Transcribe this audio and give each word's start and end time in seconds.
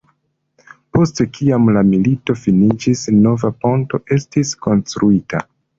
Post 0.97 1.21
kiam 1.35 1.69
la 1.77 1.83
milito 1.91 2.37
finiĝis, 2.47 3.07
nova 3.21 3.55
ponto 3.63 4.05
estis 4.19 4.61
konstruita. 4.67 5.49